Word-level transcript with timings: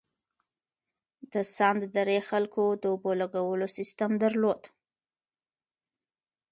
د 1.33 1.35
سند 1.55 1.81
درې 1.97 2.17
خلکو 2.29 2.63
د 2.81 2.83
اوبو 2.93 3.11
لګولو 3.21 3.67
سیستم 3.77 4.11
درلود. 4.23 4.61